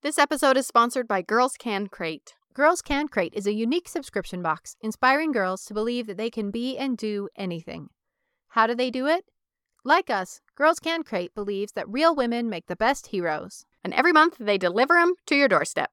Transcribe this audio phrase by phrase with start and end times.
[0.00, 2.34] This episode is sponsored by Girls Can Crate.
[2.54, 6.52] Girls Can Crate is a unique subscription box inspiring girls to believe that they can
[6.52, 7.88] be and do anything.
[8.50, 9.24] How do they do it?
[9.82, 13.64] Like us, Girls Can Crate believes that real women make the best heroes.
[13.82, 15.90] And every month they deliver them to your doorstep.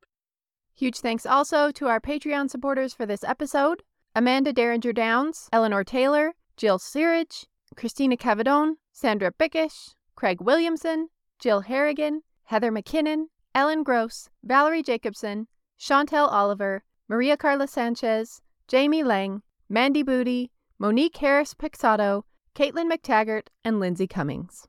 [0.75, 3.81] Huge thanks also to our Patreon supporters for this episode
[4.13, 12.22] Amanda Derringer Downs, Eleanor Taylor, Jill Searage, Christina Cavadone, Sandra Bickish, Craig Williamson, Jill Harrigan,
[12.44, 15.48] Heather McKinnon, Ellen Gross, Valerie Jacobson,
[15.80, 23.80] Chantel Oliver, Maria Carla Sanchez, Jamie Lang, Mandy Booty, Monique Harris Pixato, Caitlin McTaggart, and
[23.80, 24.67] Lindsay Cummings.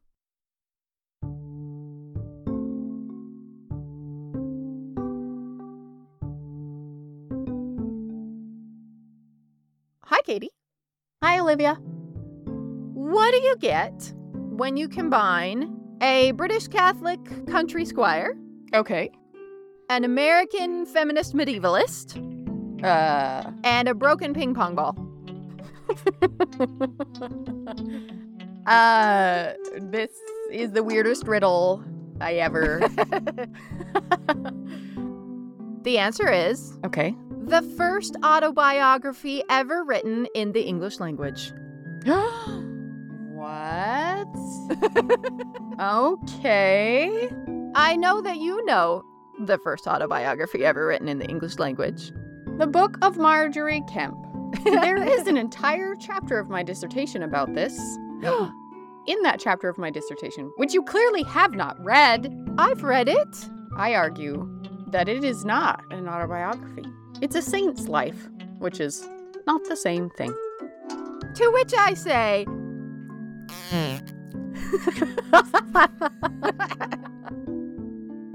[10.05, 10.50] Hi, Katie.
[11.25, 11.75] Hi, Olivia.
[12.95, 18.37] What do you get when you combine a British Catholic country squire,
[18.75, 19.11] Okay.
[19.89, 22.17] an American feminist medievalist,
[22.83, 23.50] Uh.
[23.64, 24.97] and a broken ping pong ball?
[28.67, 29.53] uh.
[29.78, 30.11] This
[30.50, 31.84] is the weirdest riddle
[32.20, 32.81] I ever.
[35.87, 37.14] The answer is okay.
[37.47, 41.53] the first autobiography ever written in the English language.
[43.37, 44.27] what?
[45.81, 47.28] okay.
[47.78, 49.05] I know that you know
[49.38, 52.10] the first autobiography ever written in the English language.
[52.56, 54.16] The Book of Margery Kempe.
[54.64, 57.78] there is an entire chapter of my dissertation about this.
[59.06, 63.48] In that chapter of my dissertation, which you clearly have not read, I've read it.
[63.76, 64.48] I argue
[64.88, 66.86] that it is not an autobiography.
[67.20, 69.06] It's a saint's life, which is
[69.47, 70.34] not the same thing.
[71.34, 72.47] To which I say,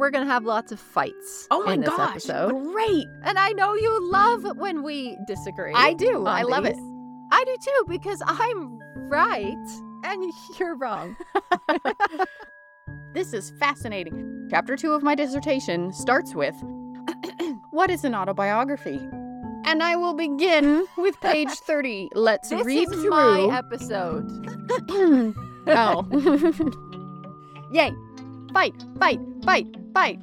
[0.01, 2.50] we're going to have lots of fights Oh my gosh, episode.
[2.73, 3.07] great!
[3.23, 5.73] And I know you love when we disagree.
[5.75, 6.25] I do.
[6.25, 6.75] I love it.
[7.31, 8.79] I do too, because I'm
[9.09, 9.56] right
[10.03, 11.16] and you're wrong.
[13.13, 14.47] This is fascinating.
[14.50, 16.56] Chapter two of my dissertation starts with
[17.72, 19.00] What is an autobiography?
[19.66, 22.09] And I will begin with page 30.
[22.16, 23.09] Let's This read is through.
[23.09, 24.28] my episode.
[25.68, 26.06] oh.
[27.72, 27.91] Yay.
[28.53, 30.19] Fight, fight, fight, fight.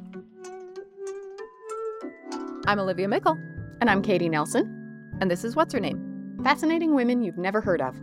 [2.66, 3.38] I'm Olivia Meikle,
[3.80, 4.74] And I'm Katie Nelson.
[5.20, 6.38] and this is What's Her Name?
[6.44, 7.96] Fascinating women you've never heard of.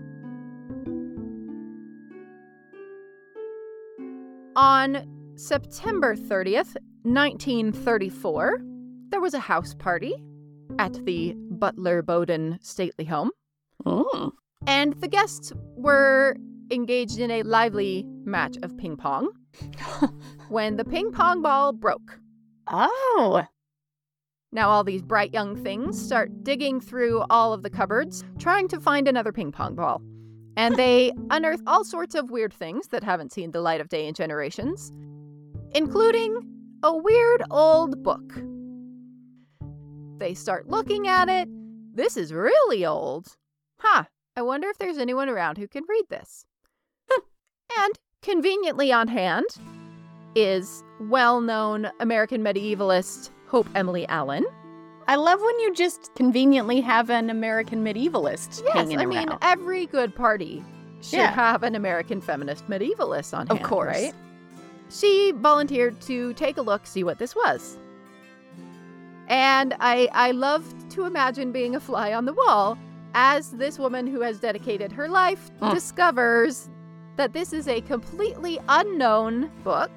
[4.55, 8.61] On September 30th, 1934,
[9.09, 10.15] there was a house party
[10.79, 13.29] at the Butler Bowdon stately home,
[13.85, 14.31] Oh.
[14.65, 16.35] and the guests were
[16.71, 19.29] engaged in a lively match of ping pong
[20.49, 22.19] when the ping pong ball broke.
[22.67, 23.43] Oh.
[24.51, 28.79] Now, all these bright young things start digging through all of the cupboards, trying to
[28.79, 30.01] find another ping pong ball.
[30.55, 34.07] And they unearth all sorts of weird things that haven't seen the light of day
[34.07, 34.93] in generations,
[35.73, 36.39] including
[36.83, 38.33] a weird old book.
[40.17, 41.49] They start looking at it.
[41.93, 43.35] This is really old.
[43.79, 44.05] Huh,
[44.37, 46.45] I wonder if there's anyone around who can read this.
[47.77, 47.93] and
[48.25, 49.45] conveniently on hand
[50.35, 54.43] is well known American medievalist Hope Emily Allen.
[55.07, 58.75] I love when you just conveniently have an American medievalist hanging around.
[58.75, 60.63] Yes, hanging I mean every good party
[61.01, 61.31] should Yeah.
[61.31, 63.95] have an American feminist medievalist on Of hand, course.
[63.95, 64.13] right?
[64.89, 67.77] She volunteered to take a look, see what this was.
[69.27, 72.77] And I I love to imagine being a fly on the wall
[73.13, 75.73] as this woman who has dedicated her life Mm.
[75.73, 76.69] discovers
[77.15, 79.91] that this is a completely unknown book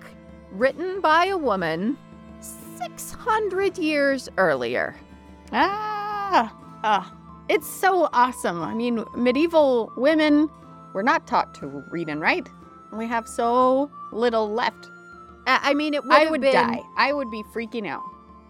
[0.52, 1.96] written by a woman
[2.40, 4.94] 600 years earlier.
[5.52, 6.54] Ah,
[6.84, 7.12] ah,
[7.48, 8.62] it's so awesome.
[8.62, 10.48] I mean, medieval women
[10.92, 12.48] were not taught to read and write.
[12.92, 14.88] We have so little left.
[15.46, 16.82] I I mean, it would I would been, die.
[16.96, 18.02] I would be freaking out.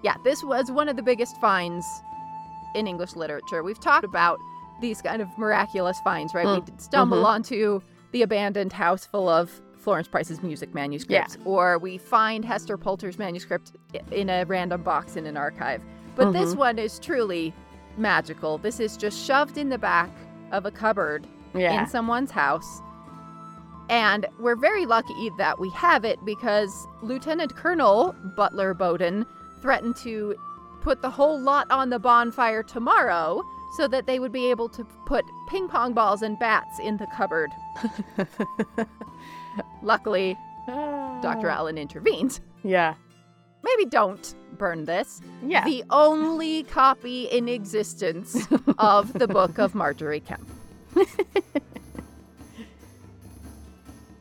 [0.02, 1.84] Yeah, this was one of the biggest finds
[2.74, 3.62] in English literature.
[3.62, 4.38] We've talked about
[4.80, 6.46] these kind of miraculous finds, right?
[6.46, 6.80] We Mm.
[6.80, 7.26] stumble Mhm.
[7.26, 7.80] onto
[8.12, 13.72] the abandoned house full of Florence Price's music manuscripts, or we find Hester Pulter's manuscript
[14.10, 15.82] in a random box in an archive.
[16.16, 16.58] But this Mhm.
[16.58, 17.54] one is truly
[17.96, 18.58] magical.
[18.58, 20.10] This is just shoved in the back
[20.52, 21.80] of a cupboard Yeah.
[21.80, 22.82] in someone's house.
[23.88, 29.24] And we're very lucky that we have it because Lieutenant Colonel Butler Bowdon
[29.62, 30.34] threatened to
[30.82, 33.42] put the whole lot on the bonfire tomorrow
[33.76, 37.06] so that they would be able to put ping pong balls and bats in the
[37.06, 37.50] cupboard.
[39.82, 40.36] Luckily,
[40.68, 41.20] ah.
[41.20, 41.48] Dr.
[41.48, 42.40] Allen intervened.
[42.64, 42.94] Yeah.
[43.62, 45.20] Maybe don't burn this.
[45.44, 45.64] Yeah.
[45.64, 48.46] The only copy in existence
[48.78, 50.46] of the book of Margery Kempe.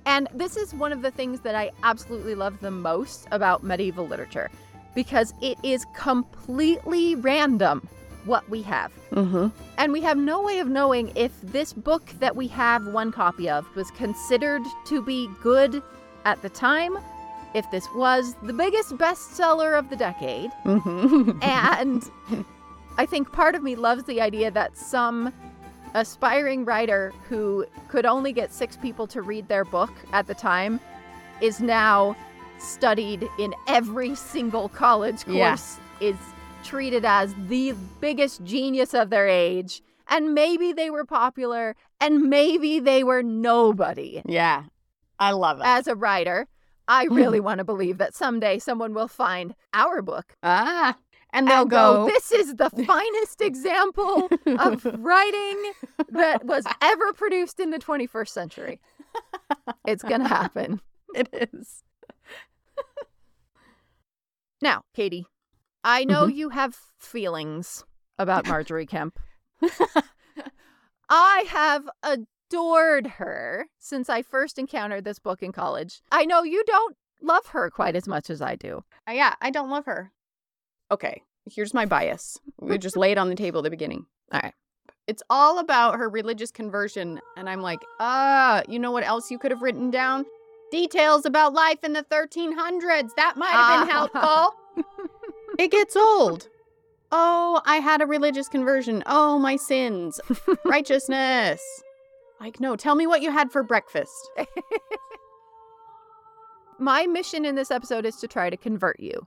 [0.06, 4.08] and this is one of the things that I absolutely love the most about medieval
[4.08, 4.50] literature
[4.96, 7.88] because it is completely random
[8.28, 8.92] what we have.
[9.12, 9.48] mm-hmm.
[9.78, 13.50] And we have no way of knowing if this book that we have one copy
[13.50, 15.82] of was considered to be good
[16.26, 16.98] at the time,
[17.54, 20.52] if this was the biggest bestseller of the decade.
[20.66, 21.40] Mm-hmm.
[21.42, 22.04] And
[22.98, 25.34] I think part of me loves the idea that some
[25.94, 30.80] aspiring writer who could only get six people to read their book at the time
[31.42, 32.16] is now
[32.60, 35.50] studied in every single college Yeah.
[35.52, 36.16] course, is
[36.64, 39.82] treated as the biggest genius of their age.
[40.10, 44.22] And maybe they were popular, and maybe they were nobody.
[44.26, 44.64] yeah.
[45.20, 45.66] I love it.
[45.66, 46.48] As a writer,
[46.88, 50.96] I really want to believe that someday someone will find our book ah.
[51.34, 52.06] And they'll and go.
[52.08, 54.30] This is the finest example
[54.60, 55.72] of writing
[56.10, 58.80] that was ever produced in the 21st century.
[59.86, 60.82] It's going to happen.
[61.16, 61.84] it is.
[64.62, 65.26] Now, Katie,
[65.90, 66.36] I know Mhm.
[66.36, 67.86] you have feelings
[68.20, 69.18] about Margery Kempe.
[71.10, 76.02] I have adored her since I first encountered this book in college.
[76.12, 78.84] I know you don't love her quite as much as I do.
[79.08, 80.12] Uh, yeah, I don't love her.
[80.92, 82.38] Okay, here's my bias.
[82.60, 84.06] We just lay it on the table at the beginning.
[84.34, 84.54] All right.
[85.08, 87.22] It's all about her religious conversion.
[87.38, 90.26] And I'm like, ah, you know what else you could have written down?
[90.70, 93.12] Details about life in the 1300s.
[93.16, 94.10] That might have been Ah.
[94.10, 94.54] helpful.
[95.64, 96.48] it gets old.
[97.12, 99.02] Oh, I had a religious conversion.
[99.06, 100.20] Oh, my sins.
[100.66, 101.62] Righteousness.
[102.40, 104.12] Like, no, tell me what you had for breakfast.
[106.80, 109.26] My mission in this episode is to try to convert you.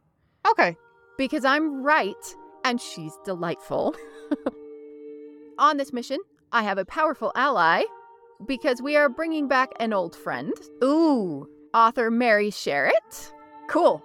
[0.49, 0.77] Okay.
[1.19, 2.35] because I'm right
[2.65, 3.95] and she's delightful.
[5.59, 6.19] On this mission,
[6.53, 7.83] I have a powerful ally
[8.47, 10.53] because we are bringing back an old friend.
[10.83, 13.33] Ooh, author Mary Sharratt.
[13.69, 14.03] Cool.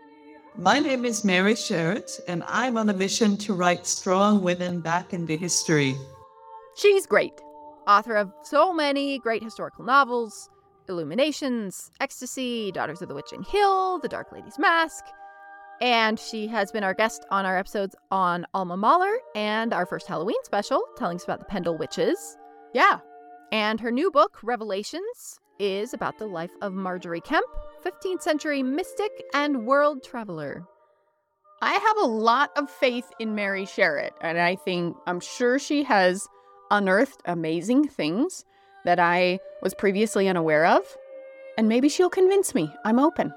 [0.58, 5.12] My name is Mary Sharratt, and I'm on a mission to write strong women back
[5.12, 5.98] into history.
[6.76, 7.34] She's great.
[7.88, 10.50] Author of so many great historical novels
[10.88, 15.04] Illuminations, Ecstasy, Daughters of the Witching Hill, The Dark Lady's Mask.
[15.82, 20.08] And she has been our guest on our episodes on Alma Mahler and our first
[20.08, 22.38] Halloween special, telling us about the Pendle Witches.
[22.74, 23.00] Yeah.
[23.52, 27.44] And her new book, Revelations, is about the life of Margery Kempe,
[27.86, 30.66] 15th century mystic and world traveler.
[31.62, 35.84] I have a lot of faith in Mary Sharratt, and I think I'm sure she
[35.84, 36.28] has
[36.72, 38.44] unearthed amazing things
[38.86, 40.82] that I was previously unaware of.
[41.60, 42.74] And maybe she'll convince me.
[42.84, 43.32] I'm open.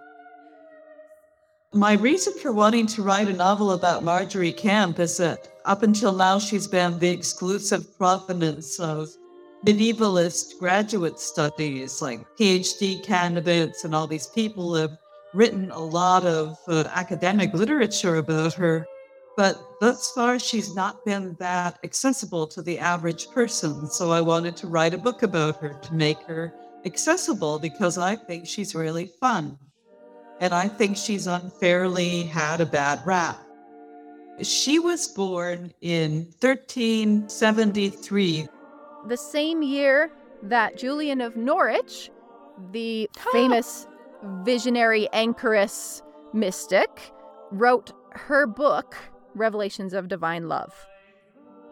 [1.75, 6.13] My reason for wanting to write a novel about Margery Kempe is that up until
[6.13, 9.11] now she's been the exclusive provenance of
[9.65, 14.97] medievalist graduate studies, like PhD candidates and all these people have
[15.35, 18.87] written a lot of uh, academic literature about her.
[19.37, 23.89] But thus far, she's not been that accessible to the average person.
[23.89, 26.53] So I wanted to write a book about her to make her
[26.85, 29.59] accessible because I think she's really fun.
[30.41, 33.39] And I think she's unfairly had a bad rap.
[34.43, 38.49] She was born in 1373.
[39.09, 40.13] The same year
[40.43, 42.11] that Julian of Norwich,
[42.73, 43.87] the famous
[44.45, 46.03] visionary anchoress
[46.35, 47.11] mystic,
[47.51, 48.97] wrote her book,
[49.35, 50.75] Revelations of Divine Love.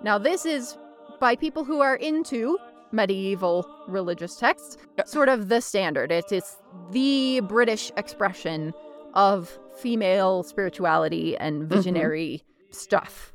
[0.02, 0.78] Now, this is
[1.21, 2.59] by people who are into
[2.90, 6.11] medieval religious texts, sort of the standard.
[6.11, 6.57] It is
[6.90, 8.73] the British expression
[9.12, 11.75] of female spirituality and mm-hmm.
[11.75, 13.35] visionary stuff.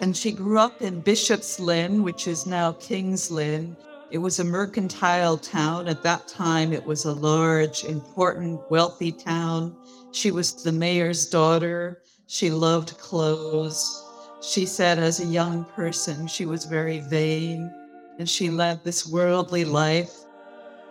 [0.00, 3.76] And she grew up in Bishop's Lynn, which is now King's Lynn.
[4.10, 5.88] It was a mercantile town.
[5.88, 9.76] At that time, it was a large, important, wealthy town.
[10.12, 12.02] She was the mayor's daughter.
[12.26, 14.04] She loved clothes.
[14.42, 17.70] She said, as a young person, she was very vain
[18.18, 20.12] and she led this worldly life.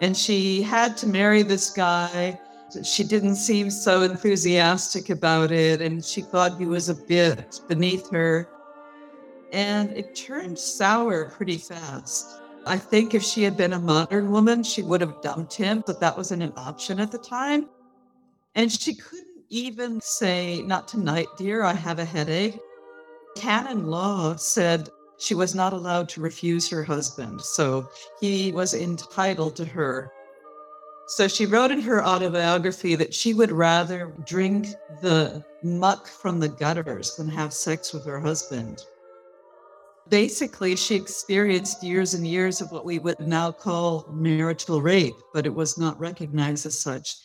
[0.01, 2.39] And she had to marry this guy,
[2.83, 8.09] she didn't seem so enthusiastic about it, and she thought he was a bit beneath
[8.11, 8.47] her.
[9.51, 12.39] And it turned sour pretty fast.
[12.65, 15.99] I think if she had been a modern woman, she would have dumped him, but
[16.01, 17.67] that wasn't an option at the time.
[18.55, 22.59] And she couldn't even say, Not tonight, dear, I have a headache.
[23.35, 27.89] Canon law said she was not allowed to refuse her husband, so
[28.19, 30.11] he was entitled to her.
[31.07, 34.67] So she wrote in her autobiography that she would rather drink
[35.01, 38.83] the muck from the gutters than have sex with her husband.
[40.09, 45.45] Basically, she experienced years and years of what we would now call marital rape, but
[45.45, 47.15] it was not recognized as such.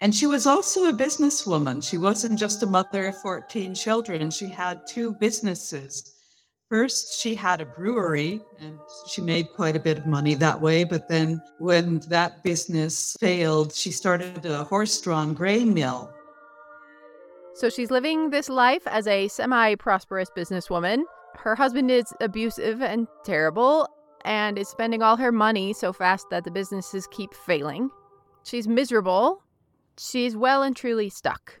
[0.00, 1.82] And she was also a businesswoman.
[1.82, 6.14] She wasn't just a mother of 14 children, she had two businesses.
[6.70, 8.78] First, she had a brewery and
[9.08, 10.82] she made quite a bit of money that way.
[10.84, 16.12] But then, when that business failed, she started a horse drawn grain mill.
[17.54, 21.04] So she's living this life as a semi prosperous businesswoman.
[21.36, 23.88] Her husband is abusive and terrible
[24.24, 27.90] and is spending all her money so fast that the businesses keep failing.
[28.44, 29.42] She's miserable.
[29.98, 31.60] She's well and truly stuck.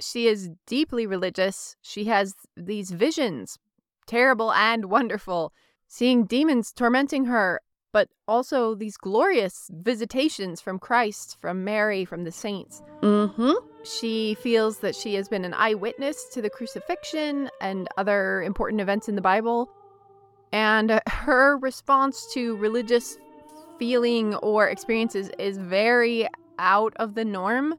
[0.00, 1.76] She is deeply religious.
[1.82, 3.58] She has these visions,
[4.06, 5.52] terrible and wonderful,
[5.88, 7.60] seeing demons tormenting her,
[7.92, 12.82] but also these glorious visitations from Christ, from Mary, from the saints.
[13.02, 13.52] Mm-hmm.
[13.84, 19.08] She feels that she has been an eyewitness to the crucifixion and other important events
[19.08, 19.70] in the Bible.
[20.52, 23.18] And her response to religious
[23.78, 27.74] feeling or experiences is very out of the norm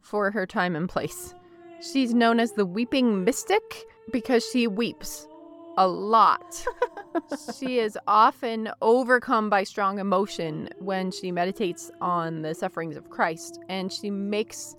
[0.00, 1.34] for her time and place.
[1.80, 5.28] She's known as the weeping mystic because she weeps
[5.76, 6.64] a lot.
[7.58, 13.60] she is often overcome by strong emotion when she meditates on the sufferings of Christ,
[13.68, 14.76] and she makes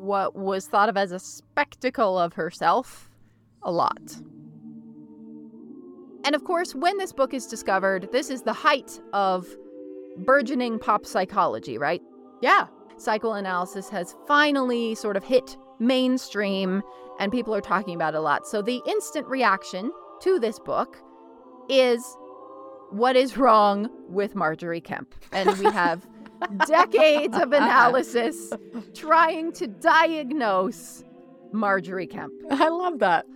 [0.00, 3.10] what was thought of as a spectacle of herself
[3.62, 4.20] a lot.
[6.24, 9.46] And of course, when this book is discovered, this is the height of
[10.18, 12.02] burgeoning pop psychology, right?
[12.42, 12.66] Yeah.
[12.96, 16.82] Psychoanalysis has finally sort of hit mainstream
[17.20, 18.46] and people are talking about it a lot.
[18.46, 20.96] So the instant reaction to this book
[21.68, 22.04] is
[22.90, 25.14] what is wrong with Margery Kempe?
[25.32, 26.06] And we have
[26.66, 28.52] decades of analysis
[28.94, 31.04] trying to diagnose
[31.52, 32.32] Margery Kempe.
[32.50, 33.26] I love that.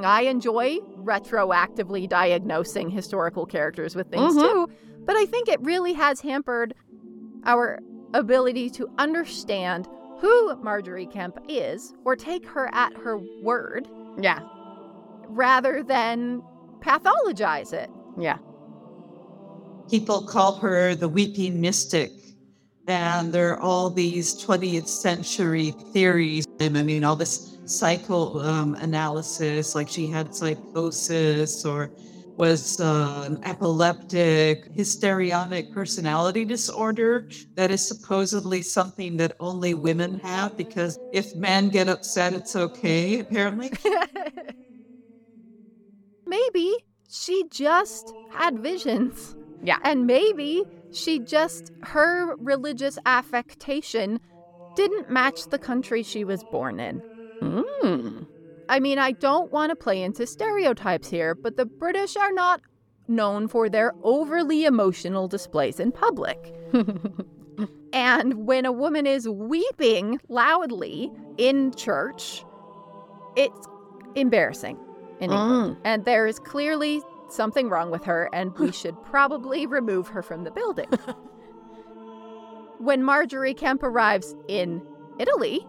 [0.00, 4.40] I enjoy retroactively diagnosing historical characters with things Mhm.
[4.40, 4.68] too,
[5.04, 6.74] but I think it really has hampered
[7.44, 7.80] our
[8.14, 9.88] ability to understand
[10.20, 13.88] who Margery Kempe is or take her at her word
[14.20, 14.40] Yeah.
[15.28, 16.42] rather than
[16.80, 17.90] pathologize it.
[18.18, 18.38] Yeah.
[19.90, 22.12] People call her the weeping mystic.
[22.88, 26.46] And there are all these 20th century theories.
[26.58, 31.90] And I mean, all this psychoanalysis, like she had psychosis or
[32.38, 40.56] was uh, an epileptic, hysterionic personality disorder that is supposedly something that only women have
[40.56, 43.70] because if men get upset, it's okay, apparently.
[46.26, 46.74] maybe
[47.10, 49.36] she just had visions.
[49.62, 49.78] Yeah.
[49.82, 54.20] And maybe she just, her religious affectation
[54.76, 57.02] didn't match the country she was born in.
[57.42, 58.26] Mm.
[58.68, 62.60] I mean, I don't want to play into stereotypes here, but the British are not
[63.08, 66.54] known for their overly emotional displays in public.
[67.92, 72.44] and when a woman is weeping loudly in church,
[73.36, 73.66] it's
[74.14, 74.78] embarrassing
[75.20, 75.76] in England.
[75.76, 75.80] Mm.
[75.84, 80.44] And there is clearly something wrong with her, and we should probably remove her from
[80.44, 80.88] the building.
[82.78, 84.82] when Margery Kempe arrives in
[85.18, 85.66] Italy,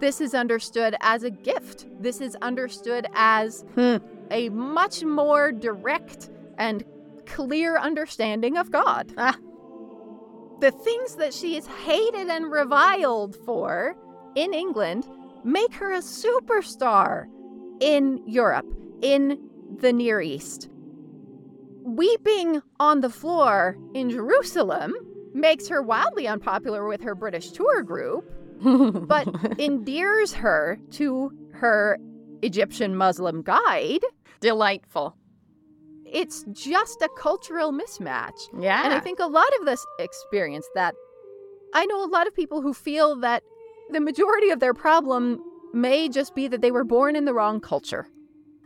[0.00, 1.86] this is understood as a gift.
[2.00, 3.96] This is understood as Hmm.
[4.30, 6.84] a much more direct and
[7.26, 9.12] clear understanding of God.
[9.16, 9.36] Ah.
[10.60, 13.96] The things that she is hated and reviled for
[14.34, 15.08] in England
[15.44, 17.26] make her a superstar
[17.80, 18.66] in Europe,
[19.02, 19.38] in
[19.80, 20.68] the Near East.
[21.84, 24.94] Weeping on the floor in Jerusalem
[25.34, 28.30] makes her wildly unpopular with her British tour group,
[29.08, 31.98] but endears her to her
[32.42, 34.00] Egyptian Muslim guide.
[34.40, 35.16] delightful.
[36.04, 38.38] It's just a cultural mismatch.
[38.58, 38.84] Yeah.
[38.84, 40.94] And I think a lot of this experience that
[41.74, 43.42] I know a lot of people who feel that
[43.90, 45.40] the majority of their problem
[45.72, 48.06] may just be that they were born in the wrong culture.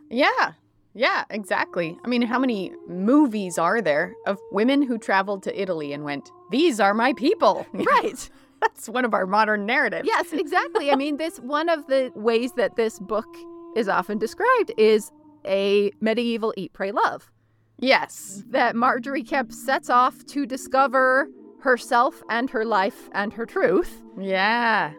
[0.09, 0.53] Yeah.
[0.97, 1.97] Yeah, exactly.
[2.03, 6.31] I mean, how many movies are there of women who traveled to Italy and went,
[6.51, 7.65] These are my people?
[7.73, 8.29] Right.
[8.61, 10.07] That's one of our modern narratives.
[10.07, 10.89] Yes, exactly.
[10.91, 13.27] I mean, this one of the ways that this book
[13.75, 15.11] is often described is
[15.45, 17.31] a medieval eat, pray, love.
[17.77, 18.43] Yes.
[18.49, 21.27] That Margery Kempe sets off to discover
[21.61, 24.93] herself and her life and her truth, Yeah.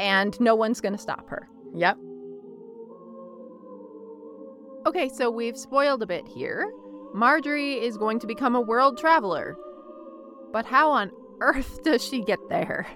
[0.00, 1.48] and no one's going to stop her.
[1.76, 1.98] Yep.
[4.88, 6.72] Okay, so we've spoiled a bit here.
[7.12, 9.54] Margery is going to become a world traveler.
[10.50, 11.10] But how on
[11.42, 12.86] earth does she get there?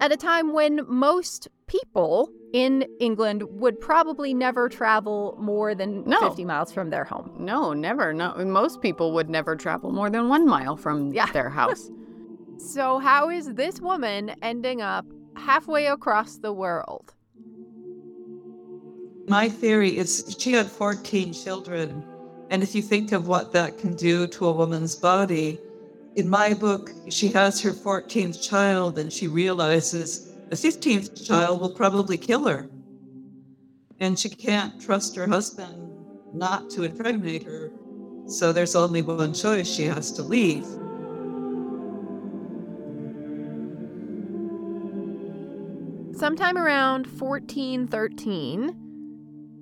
[0.00, 6.18] At a time when most people in England would probably never travel more than No.
[6.30, 7.30] 50 miles from their home.
[7.38, 8.14] No, never.
[8.14, 11.30] No, most people would never travel more than one mile from Yeah.
[11.32, 11.90] their house.
[12.56, 15.04] So, how is this woman ending up
[15.36, 17.12] halfway across the world?
[19.28, 22.02] My theory is she had 14 children.
[22.48, 25.58] And if you think of what that can do to a woman's body,
[26.16, 31.74] in my book, she has her 14th child and she realizes the 15th child will
[31.74, 32.70] probably kill her.
[34.00, 35.92] And she can't trust her husband
[36.32, 37.70] not to impregnate her.
[38.26, 40.64] So there's only one choice she has to leave.
[46.16, 48.87] Sometime around 1413,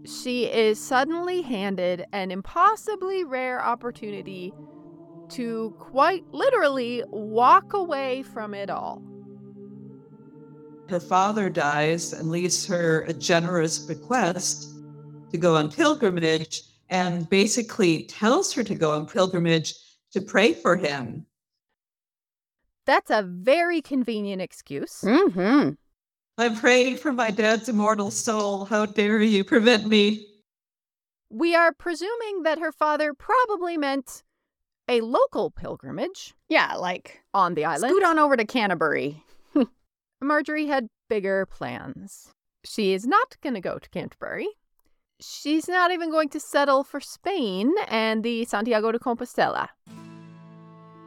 [0.08, 4.52] she is suddenly handed an impossibly rare opportunity
[5.30, 9.02] to quite literally walk away from it all.
[10.88, 14.68] Her father dies and leaves her a generous bequest
[15.32, 19.74] to go on pilgrimage and basically tells her to go on pilgrimage
[20.12, 21.26] to pray for him.
[22.84, 25.02] That's a very convenient excuse.
[25.02, 25.70] Mm-hmm.
[26.38, 28.66] I'm praying for my dad's immortal soul.
[28.66, 30.26] How dare you prevent me?
[31.30, 34.22] We are presuming that her father probably meant
[34.88, 37.90] a local pilgrimage Yeah, like on the island.
[37.90, 39.24] scoot on over to Canterbury.
[40.20, 42.30] Margery had bigger plans.
[42.64, 44.48] She is not going to go to Canterbury.
[45.20, 49.68] She's not even going to settle for Spain and the Santiago de Compostela.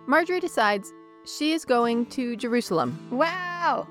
[0.08, 0.92] Marjorie decides
[1.38, 3.08] she is going to Jerusalem.
[3.12, 3.88] Wow.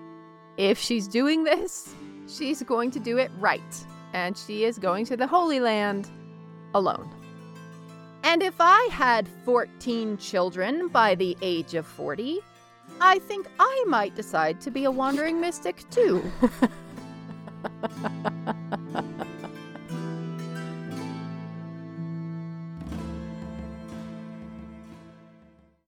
[0.58, 1.94] If she's doing this,
[2.26, 3.86] she's going to do it right.
[4.12, 6.10] And she is going to the Holy Land
[6.74, 7.08] alone.
[8.24, 12.40] And if I had 14 children by the age of 40,
[13.00, 16.28] I think I might decide to be a wandering mystic too.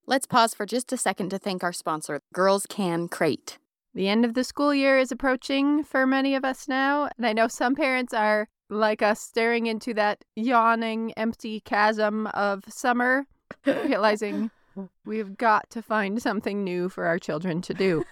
[0.07, 3.60] Let's pause for just a second to thank our sponsor, Girls Can Crate.
[3.95, 7.33] The end of the school year is approaching for many of us now, and I
[7.33, 13.27] know some parents are like us staring into that yawning, empty chasm of summer,
[13.67, 14.51] realizing
[15.05, 18.05] we've got to find something new for our children to do.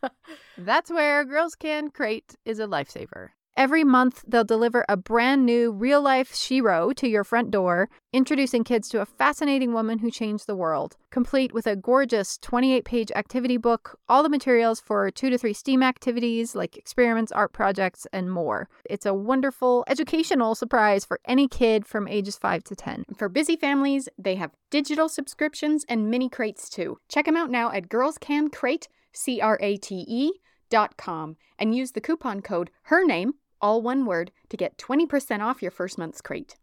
[0.58, 3.28] That's where Girls Can Crate is a lifesaver.
[3.58, 8.62] Every month, they'll deliver a brand new real life shero to your front door, introducing
[8.62, 13.10] kids to a fascinating woman who changed the world, complete with a gorgeous 28 page
[13.16, 18.06] activity book, all the materials for two to three STEAM activities like experiments, art projects,
[18.12, 18.68] and more.
[18.88, 23.06] It's a wonderful educational surprise for any kid from ages 5 to 10.
[23.16, 27.00] For busy families, they have digital subscriptions and mini crates too.
[27.08, 30.30] Check them out now at Girls Can Crate, C R A T E
[30.70, 35.40] dot com, and use the coupon code her name, all one word, to get 20%
[35.40, 36.56] off your first month's crate.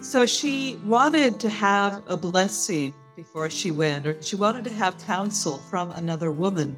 [0.00, 4.98] So she wanted to have a blessing before she went, or she wanted to have
[5.06, 6.76] counsel from another woman.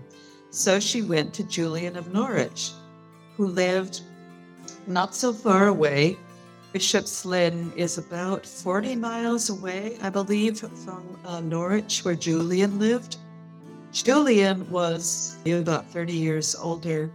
[0.51, 2.73] So she went to Julian of Norwich,
[3.37, 4.03] who lived
[4.87, 6.19] not so far away.
[6.73, 13.17] Bishop's Lynn is about 40 miles away, I believe, from uh, Norwich, where Julian lived.
[13.95, 17.13] Julian was about 30 years older,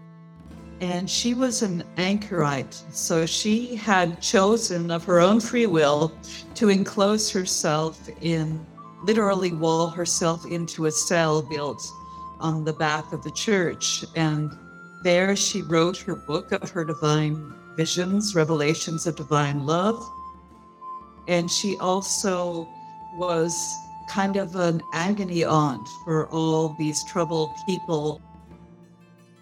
[0.79, 2.73] and she was an anchorite.
[2.91, 6.13] So she had chosen of her own free will
[6.55, 8.65] to enclose herself in,
[9.03, 11.85] literally wall herself into a cell built
[12.39, 14.05] on the back of the church.
[14.15, 14.57] And
[15.03, 20.01] there she wrote her book of her divine visions, revelations of divine love.
[21.27, 22.69] And she also
[23.17, 23.53] was
[24.09, 28.21] kind of an agony aunt for all these troubled people.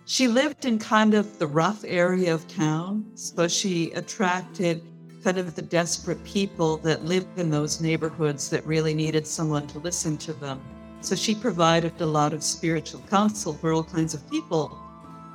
[0.05, 4.81] She lived in kind of the rough area of town, so she attracted
[5.23, 9.79] kind of the desperate people that lived in those neighborhoods that really needed someone to
[9.79, 10.61] listen to them.
[11.01, 14.77] So she provided a lot of spiritual counsel for all kinds of people.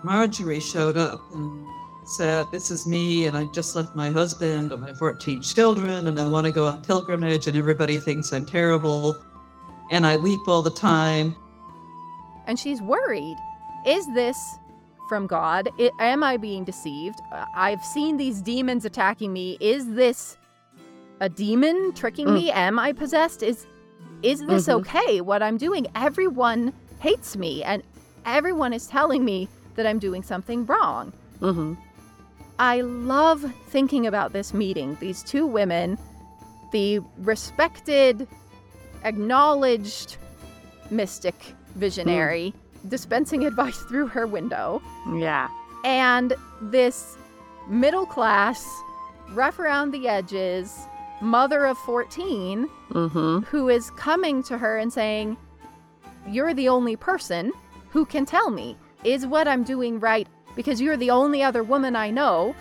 [0.02, 1.66] Margery showed up and
[2.04, 6.18] said, This is me, and I just left my husband and my 14 children, and
[6.20, 9.16] I want to go on pilgrimage, and everybody thinks I'm terrible,
[9.90, 11.34] and I weep all the time.
[12.46, 13.36] And she's worried.
[13.86, 14.38] Is this
[15.08, 15.68] from God?
[15.78, 17.20] I- am I being deceived?
[17.32, 19.56] Uh, I've seen these demons attacking me.
[19.60, 20.36] Is this
[21.20, 22.34] a demon tricking Mm.
[22.34, 22.50] me?
[22.50, 23.42] Am I possessed?
[23.42, 23.66] Is
[24.22, 24.74] is this Mhm.
[24.80, 25.88] okay what I'm doing?
[25.96, 27.82] Everyone hates me and
[28.24, 31.12] everyone is telling me that I'm doing something wrong.
[31.40, 31.74] Mm-hmm.
[32.58, 34.96] I love thinking about this meeting.
[35.00, 35.98] These two women,
[36.72, 38.28] the respected,
[39.04, 40.16] acknowledged
[40.90, 41.34] mystic
[41.76, 42.54] visionary,
[42.88, 44.82] dispensing advice through her window,
[45.14, 45.48] Yeah.
[45.84, 47.16] and this
[47.68, 48.64] middle class,
[49.32, 50.76] rough around the edges,
[51.20, 53.38] mother of 14 Mm-hmm.
[53.46, 55.36] who is coming to her and saying,
[56.28, 57.52] You're the only person
[57.88, 60.28] who can tell me, is what I'm doing right?
[60.56, 62.54] Because you're the only other woman I know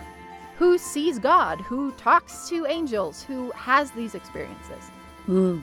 [0.58, 4.84] who sees God, who talks to angels, who has these experiences.
[5.28, 5.62] Mm.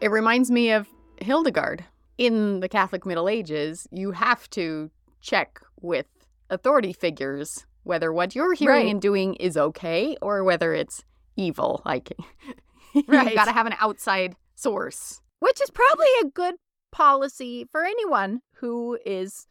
[0.00, 1.84] It reminds me of Hildegard.
[2.16, 6.06] In the Catholic Middle Ages, you have to check with
[6.50, 8.90] authority figures whether what you're hearing Right.
[8.90, 11.02] and doing is okay or whether it's
[11.36, 11.82] evil.
[11.84, 12.12] Like,
[13.08, 13.30] Right.
[13.30, 15.20] you got to have an outside source.
[15.40, 16.54] Which is probably a good
[16.92, 19.46] policy for anyone who is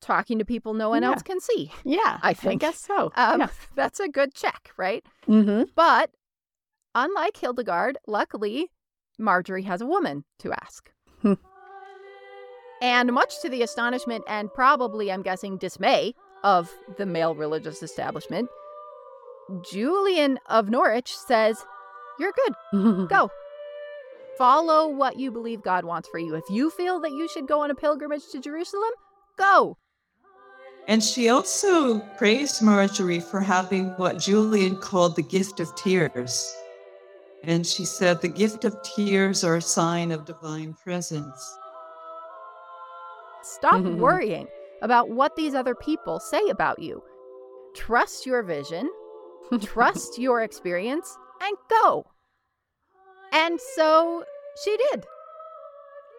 [0.00, 1.10] talking to people no one Yeah.
[1.10, 1.70] else can see.
[1.84, 2.60] Yeah, I think.
[2.60, 3.12] guess so.
[3.16, 3.48] Um, yeah.
[3.76, 5.04] That's a good check, right?
[5.28, 5.64] Mm-hmm.
[5.74, 6.10] But
[6.94, 8.70] unlike Hildegard, luckily,
[9.18, 10.90] Margery has a woman to ask.
[11.22, 11.34] Hmm.
[12.82, 18.48] and much to the astonishment and probably, I'm guessing, dismay of the male religious establishment,
[19.70, 21.64] Julian of Norwich says,
[22.18, 22.32] You're
[22.72, 23.08] good.
[23.08, 23.30] Go.
[24.36, 26.34] Follow what you believe God wants for you.
[26.34, 28.90] If you feel that you should go on a pilgrimage to Jerusalem,
[29.38, 29.78] go.
[30.88, 36.54] And she also praised Margery for having what Julian called the gift of tears.
[37.42, 41.58] And she said the gift of tears are a sign of divine presence.
[43.42, 44.46] Stop worrying
[44.82, 47.02] about what these other people say about you.
[47.74, 48.88] Trust your vision,
[49.60, 52.06] trust your experience, and go.
[53.32, 54.24] And so
[54.64, 55.04] she did.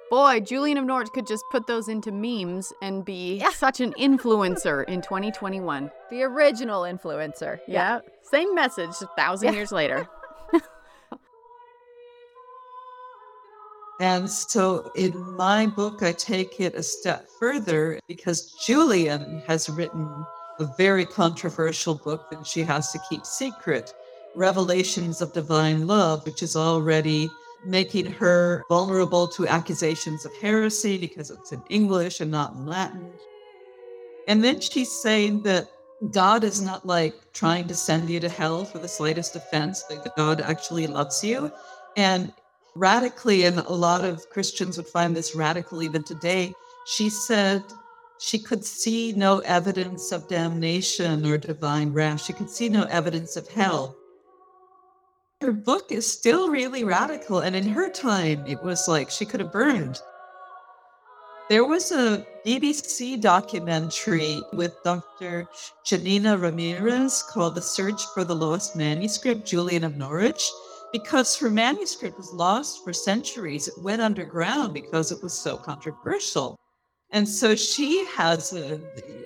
[0.09, 3.49] Boy, Julian of Norwich could just put those into memes and be Yeah.
[3.53, 5.91] such an influencer in 2021.
[6.09, 7.59] The original influencer.
[7.67, 7.99] Yeah.
[8.21, 9.53] Same message a thousand Yeah.
[9.55, 10.07] years later.
[13.99, 20.07] And so in my book, I take it a step further because Julian has written
[20.59, 23.95] a very controversial book that she has to keep secret
[24.35, 27.27] Revelations of Divine Love, which is already
[27.67, 33.11] making her vulnerable to accusations of heresy because it's in English and not in Latin.
[34.27, 35.69] And then she's saying that
[36.11, 40.15] God is not like trying to send you to hell for the slightest offense, that
[40.15, 41.51] God actually loves you.
[41.95, 42.31] And
[42.75, 46.53] radically, and a lot of Christians would find this radical even today,
[46.85, 47.63] she said
[48.19, 52.23] she could see no evidence of damnation or divine wrath.
[52.23, 53.95] She could see no evidence of hell.
[55.41, 57.39] Her book is still really radical.
[57.39, 60.01] And in her time, it was like she could have burned.
[61.47, 65.47] There was a BBC documentary with Dr.
[65.85, 70.43] Janina Ramirez called The Search for the Lost Manuscript, Julian of Norwich
[70.91, 73.67] because her manuscript was lost for centuries.
[73.67, 76.57] It went underground because it was so controversial.
[77.11, 78.79] And so she has, uh,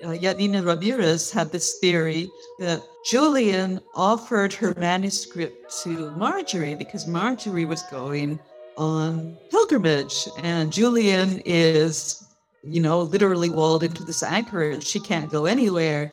[0.04, 7.64] uh, Janina Ramirez had this theory that Julian offered her manuscript to Margery because Margery
[7.64, 8.38] was going
[8.76, 10.28] on pilgrimage.
[10.38, 12.24] And Julian is,
[12.62, 14.86] you know, literally walled into this anchorage.
[14.86, 16.12] She can't go anywhere.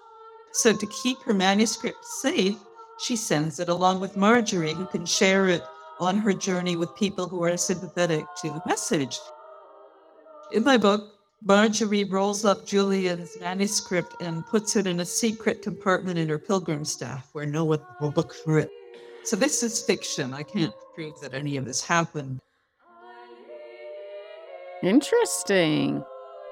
[0.53, 2.58] So to keep her manuscript safe,
[2.99, 5.62] she sends it along with Margery, who can share it
[5.99, 9.19] on her journey with people who are sympathetic to the message.
[10.51, 16.19] In my book, Margery rolls up Julian's manuscript and puts it in a secret compartment
[16.19, 18.69] in her pilgrim staff where no one will look for it.
[19.23, 20.34] So this is fiction.
[20.34, 22.39] I can't prove that any of this happened.
[24.84, 26.04] Interesting.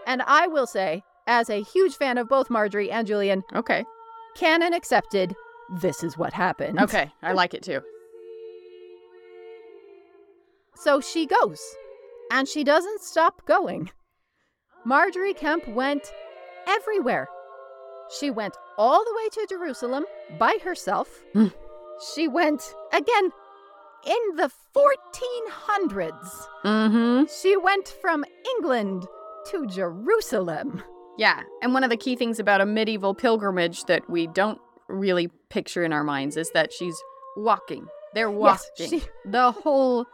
[0.06, 3.84] And I will say, as a huge fan of both Margery and Julian, Okay.
[4.36, 5.36] canon accepted,
[5.82, 6.80] this is what happened.
[6.80, 7.12] Okay.
[7.22, 7.82] I like it too.
[10.76, 11.60] So she goes,
[12.32, 13.90] and she doesn't stop going.
[14.88, 16.14] Margery Kempe went
[16.66, 17.28] everywhere.
[18.20, 20.06] She went all the way to Jerusalem
[20.40, 21.10] by herself.
[21.34, 21.48] Hmm.
[22.16, 22.62] she went
[22.94, 23.32] again
[24.06, 26.48] in the 1400s.
[26.64, 27.24] Mm-hmm.
[27.42, 28.24] She went from
[28.56, 29.06] England
[29.52, 30.82] to Jerusalem.
[31.18, 35.28] Yeah, and one of the key things about a medieval pilgrimage that we don't really
[35.50, 36.96] picture in our minds is that she's
[37.36, 37.88] walking.
[38.14, 40.06] They're walking Yes, she- the whole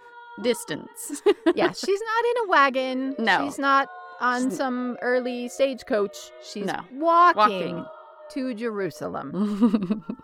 [0.41, 1.21] distance.
[1.55, 3.15] yeah, she's not in a wagon.
[3.19, 3.45] No.
[3.45, 3.87] She's not
[4.21, 6.31] on She's- some early stagecoach.
[6.41, 6.79] She's No.
[6.93, 7.85] walking, Walking.
[8.31, 10.03] to Jerusalem.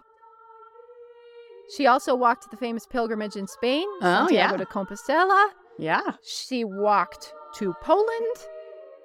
[1.76, 4.58] She also walked the famous pilgrimage in Spain, Oh, Santiago yeah.
[4.58, 5.50] de Compostela.
[5.78, 6.02] yeah.
[6.24, 8.36] She walked to Poland.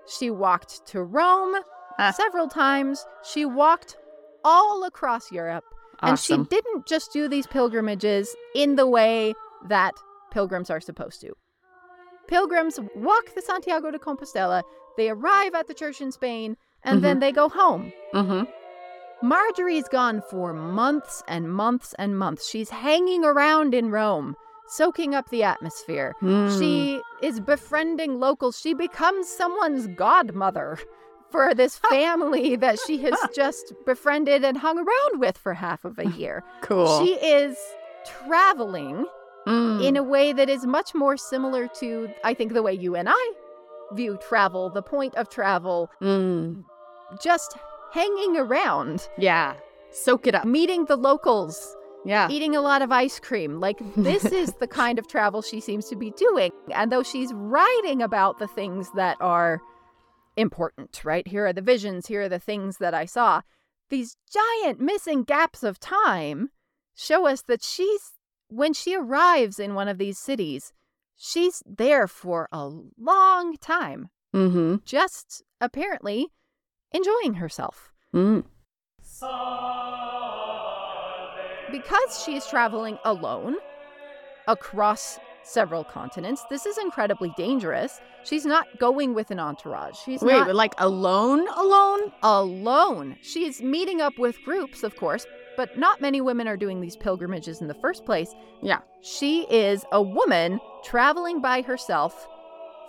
[0.07, 1.57] She walked to Rome
[1.99, 2.11] Ah.
[2.13, 3.05] several times.
[3.23, 3.97] She walked
[4.45, 5.65] all across Europe.
[6.01, 9.35] And she didn't just do these pilgrimages in the way
[9.69, 9.93] that
[10.31, 11.35] pilgrims are supposed to.
[12.27, 14.63] Pilgrims walk the Santiago de Compostela,
[14.97, 17.93] they arrive at the church in Spain, and then they go home.
[18.15, 18.45] Mm-hmm.
[19.27, 22.49] Margery's gone for months and months and months.
[22.49, 24.37] She's hanging around in Rome,
[24.69, 26.15] soaking up the atmosphere.
[26.21, 26.59] Hmm.
[26.59, 28.59] She is befriending locals.
[28.61, 30.79] She becomes someone's godmother
[31.31, 35.99] for this family that she has just befriended and hung around with for half of
[35.99, 36.45] a year.
[36.61, 37.05] cool.
[37.05, 37.57] She is
[38.05, 39.07] traveling
[39.47, 39.85] Mm.
[39.85, 43.09] in a way that is much more similar to, I think, the way you and
[43.11, 43.33] I
[43.93, 46.65] view travel, the point of travel, Mm.
[47.23, 47.57] just
[47.93, 49.55] hanging around, Yeah.
[49.91, 50.45] Soak it up.
[50.47, 52.29] meeting the locals, Yeah.
[52.31, 53.61] eating a lot of ice cream.
[53.61, 56.51] Like, this is the kind of travel she seems to be doing.
[56.73, 59.61] And though she's writing about the things that are
[60.37, 61.27] important, right?
[61.29, 63.43] Here are the visions, here are the things that I saw.
[63.91, 66.51] These giant missing gaps of time
[66.97, 68.14] show us that she's,
[68.55, 70.73] when she arrives in one of these cities,
[71.17, 74.77] she's there for a long time, Mm-hmm.
[74.85, 76.29] just apparently
[76.93, 77.93] enjoying herself.
[78.13, 78.45] Mm.
[81.71, 83.57] Because she is traveling alone
[84.47, 88.01] across several continents, this is incredibly dangerous.
[88.25, 89.97] She's not going with an entourage.
[90.05, 91.47] She's Wait, not like alone?
[91.57, 92.13] Alone?
[92.23, 93.17] alone.
[93.23, 97.61] She's meeting up with groups, of course, but not many women are doing these pilgrimages
[97.61, 98.35] in the first place.
[98.63, 98.81] Yeah.
[99.03, 102.29] She is a woman traveling by herself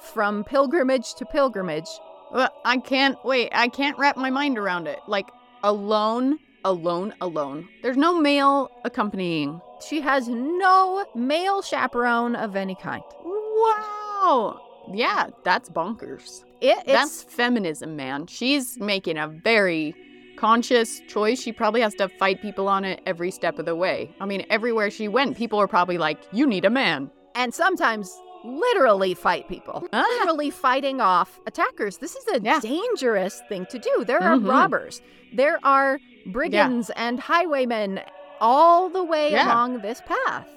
[0.01, 1.87] from pilgrimage to pilgrimage.
[2.31, 3.49] Well, I can't wait.
[3.53, 4.99] I can't wrap my mind around it.
[5.07, 5.29] Like
[5.63, 7.67] alone, alone, alone.
[7.81, 9.61] There's no male accompanying.
[9.87, 13.03] She has no male chaperone of any kind.
[13.23, 14.61] Wow.
[14.91, 16.43] Yeah, that's bonkers.
[16.61, 18.27] It, it's That's feminism, man.
[18.27, 19.95] She's making a very
[20.37, 21.41] conscious choice.
[21.41, 24.13] She probably has to fight people on it every step of the way.
[24.19, 28.17] I mean, everywhere she went, people were probably like, "You need a man." and sometimes
[28.45, 29.85] literally fight people.
[29.91, 30.05] Ah.
[30.19, 31.97] Literally fighting off attackers.
[31.97, 32.59] This is a Yeah.
[32.61, 34.05] dangerous thing to do.
[34.05, 34.49] There are Mhm.
[34.49, 35.01] robbers.
[35.33, 37.99] There are brigands and highwaymen
[38.39, 39.47] all the way Yeah.
[39.47, 40.47] along this path.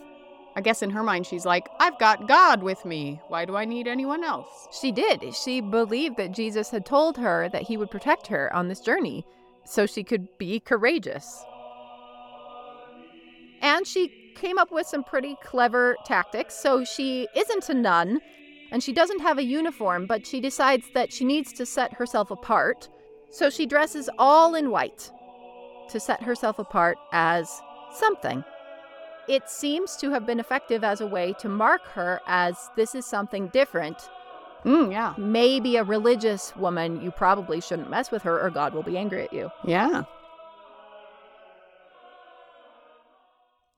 [0.54, 3.20] I guess in her mind, she's like, "I've got God with me.
[3.28, 5.34] Why do I need anyone else?" She did.
[5.34, 9.24] She believed that Jesus had told her that he would protect her on this journey
[9.68, 11.44] so she could be courageous.
[13.60, 16.54] And she came up with some pretty clever tactics.
[16.54, 18.20] So she isn't a nun
[18.70, 22.30] and she doesn't have a uniform, but she decides that she needs to set herself
[22.30, 22.88] apart.
[23.30, 25.10] So she dresses all in white
[25.90, 27.60] to set herself apart as
[27.92, 28.44] something.
[29.28, 33.04] It seems to have been effective as a way to mark her as this is
[33.04, 34.08] something different
[34.64, 35.14] Mm, yeah.
[35.16, 39.22] maybe a religious woman, you probably shouldn't mess with her or God will be angry
[39.22, 39.50] at you.
[39.64, 40.02] Yeah.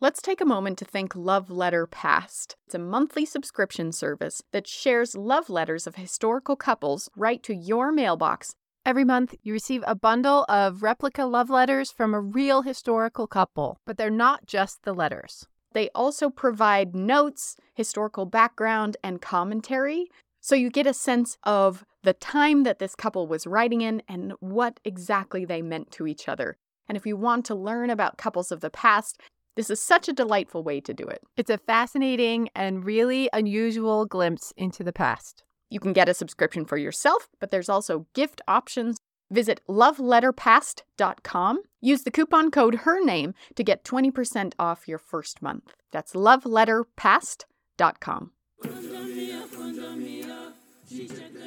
[0.03, 2.57] Let's take a moment to thank Love Letter Past.
[2.65, 7.93] It's a monthly subscription service that shares love letters of historical couples right to your
[7.93, 8.55] mailbox.
[8.87, 13.77] Every month, you receive a bundle of replica love letters from a real historical couple,
[13.85, 15.47] but they're not just the letters.
[15.75, 20.07] They also provide notes, historical background, and commentary.
[20.41, 24.33] So you get a sense of the time that this couple was writing in and
[24.41, 26.57] what exactly they meant to each other.
[26.89, 29.21] And if you want to learn about couples of the past,
[29.55, 31.23] this is such a delightful way to do it.
[31.37, 35.45] It's a fascinating and really unusual glimpse into the past.
[35.69, 38.97] You can get a subscription for yourself, but there's also gift options.
[39.31, 41.61] Visit loveletterpast.com.
[41.81, 45.75] Use the coupon code her name to get 20% off your first month.
[45.93, 48.31] That's loveletterpast.com.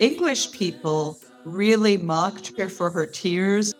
[0.04, 3.74] English people really mocked her for her tears.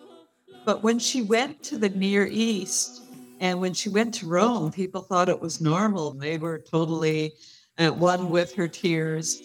[0.64, 3.02] But when she went to the Near East
[3.40, 6.12] and when she went to Rome, people thought it was normal.
[6.12, 7.34] They were totally
[7.76, 9.42] at one with her tears.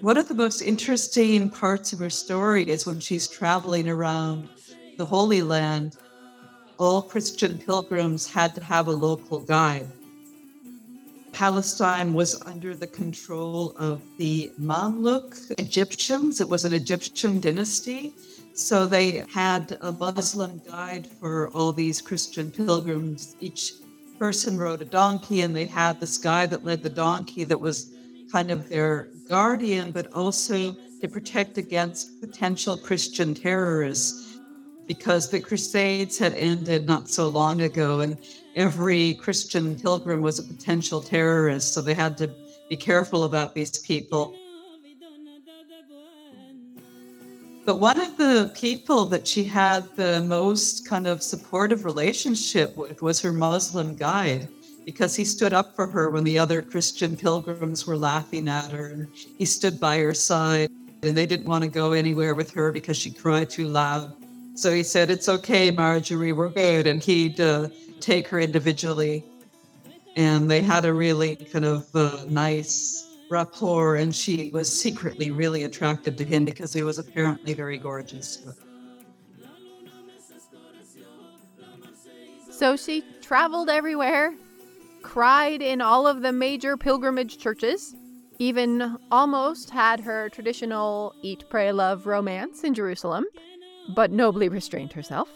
[0.00, 4.48] One of the most interesting parts of her story is when she's traveling around
[4.96, 5.96] the Holy Land,
[6.78, 9.86] all Christian pilgrims had to have a local guide.
[11.34, 16.40] Palestine was under the control of the Mamluk Egyptians.
[16.40, 18.14] It was an Egyptian dynasty.
[18.54, 23.34] So they had a Muslim guide for all these Christian pilgrims.
[23.40, 23.72] Each
[24.16, 27.92] person rode a donkey, and they had this guy that led the donkey that was
[28.30, 34.38] kind of their guardian, but also to protect against potential Christian terrorists
[34.86, 38.16] because the Crusades had ended not so long ago, and
[38.56, 41.74] every Christian pilgrim was a potential terrorist.
[41.74, 42.30] So they had to
[42.68, 44.34] be careful about these people.
[47.64, 53.00] But one of the people that she had the most kind of supportive relationship with
[53.00, 54.48] was her Muslim guide,
[54.84, 58.88] because he stood up for her when the other Christian pilgrims were laughing at her,
[58.88, 60.70] and he stood by her side.
[61.02, 64.14] And they didn't want to go anywhere with her because she cried too loud.
[64.54, 66.86] So he said, It's okay, Margery, we're good.
[66.86, 67.68] And he'd uh,
[68.04, 69.24] take her individually.
[70.16, 73.96] And they had a really kind of uh, nice rapport.
[73.96, 78.46] And she was secretly really attracted to him because he was apparently very gorgeous.
[82.50, 84.32] So she traveled everywhere,
[85.02, 87.96] cried in all of the major pilgrimage churches,
[88.38, 93.24] even almost had her traditional eat, pray, love romance in Jerusalem,
[93.94, 95.28] but nobly restrained herself.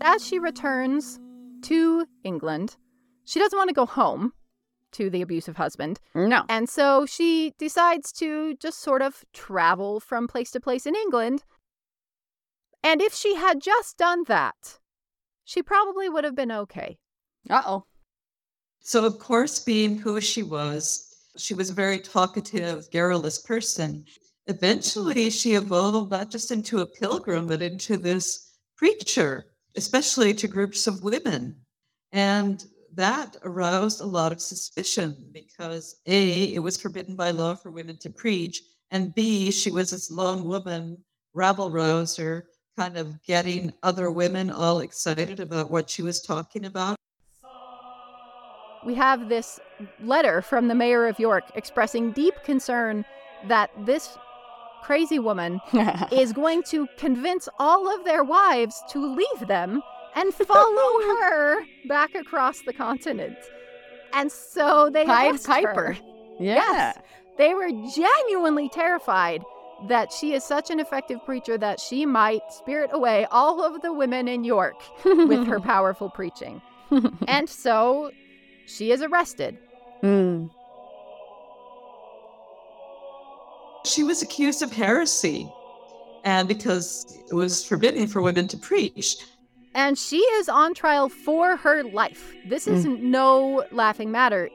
[0.00, 1.20] As she returns
[1.62, 2.76] to England,
[3.24, 4.32] she doesn't want to go home
[4.92, 6.00] to the abusive husband.
[6.14, 6.44] No.
[6.48, 11.44] And so she decides to just sort of travel from place to place in England.
[12.82, 14.78] And if she had just done that,
[15.44, 16.98] she probably would have been okay.
[17.48, 17.84] Uh oh.
[18.80, 24.06] So, of course, being who she was, she was a very talkative, garrulous person.
[24.46, 29.44] Eventually, she evolved not just into a pilgrim, but into this preacher,
[29.76, 31.56] especially to groups of women.
[32.12, 37.70] And that aroused a lot of suspicion because A, it was forbidden by law for
[37.70, 40.98] women to preach, and B, she was this lone woman,
[41.32, 46.96] rabble rouser, kind of getting other women all excited about what she was talking about.
[48.84, 49.60] We have this
[50.02, 53.04] letter from the mayor of York expressing deep concern
[53.46, 54.16] that this
[54.82, 55.60] crazy woman
[56.12, 59.82] is going to convince all of their wives to leave them
[60.14, 63.36] and follow her back across the continent.
[64.12, 65.96] And so they Pied Piper.
[66.38, 66.54] Yeah.
[66.54, 66.98] Yes.
[67.38, 69.42] They were genuinely terrified
[69.88, 73.92] that she is such an effective preacher that she might spirit away all of the
[73.92, 76.60] women in York with her powerful preaching.
[77.28, 78.10] and so
[78.66, 79.56] she is arrested.
[80.02, 80.50] Mm.
[83.90, 85.50] She was accused of heresy,
[86.22, 89.16] and because it was forbidden for women to preach.
[89.74, 92.32] And she is on trial for her life.
[92.48, 94.48] This is no laughing matter.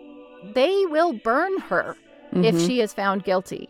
[0.54, 1.98] They will burn her
[2.32, 2.68] if Mhm.
[2.68, 3.70] she is found guilty.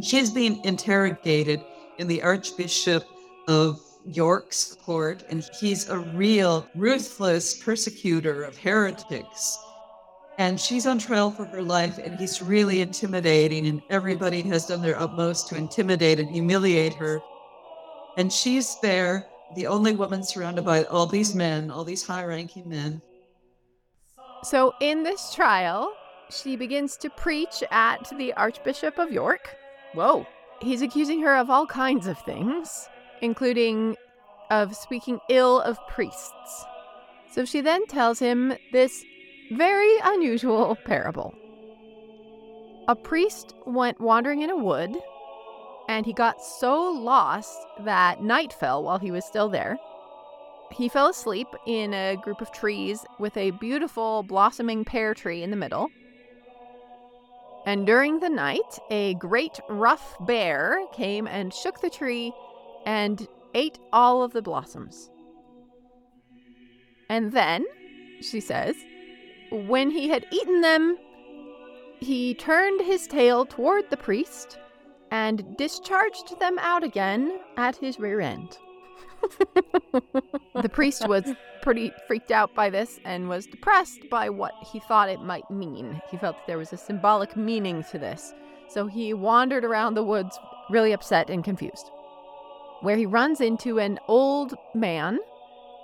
[0.00, 1.60] She's being interrogated
[1.98, 3.04] in the Archbishop
[3.48, 9.58] of York's court, and he's a real ruthless persecutor of heretics.
[10.38, 14.80] And she's on trial for her life, and he's really intimidating, and everybody has done
[14.80, 17.20] their utmost to intimidate and humiliate her.
[18.16, 22.68] And she's there, the only woman surrounded by all these men, all these high ranking
[22.68, 23.02] men.
[24.42, 25.92] So, in this trial,
[26.30, 29.54] she begins to preach at the Archbishop of York.
[29.94, 30.26] Whoa.
[30.60, 32.88] He's accusing her of all kinds of things,
[33.20, 33.96] including
[34.50, 36.64] of speaking ill of priests.
[37.30, 39.04] So she then tells him this
[39.56, 41.34] very unusual parable.
[42.88, 44.90] A priest went wandering in a wood,
[45.88, 49.78] and he got so lost that night fell while he was still there.
[50.72, 55.50] He fell asleep in a group of trees with a beautiful blossoming pear tree in
[55.50, 55.88] the middle.
[57.66, 62.32] And during the night, a great rough bear came and shook the tree
[62.86, 65.10] and ate all of the blossoms.
[67.08, 67.64] And then,
[68.20, 68.74] she says,
[69.52, 70.96] when he had eaten them,
[72.00, 74.58] he turned his tail toward the priest
[75.10, 78.58] and discharged them out again at his rear end.
[80.62, 85.08] the priest was pretty freaked out by this and was depressed by what he thought
[85.08, 86.00] it might mean.
[86.10, 88.34] He felt there was a symbolic meaning to this.
[88.68, 90.38] So he wandered around the woods
[90.70, 91.90] really upset and confused,
[92.80, 95.18] where he runs into an old man,